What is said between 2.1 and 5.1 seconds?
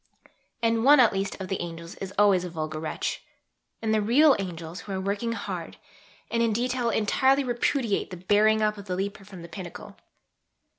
always a vulgar wretch. And the real "angels" who are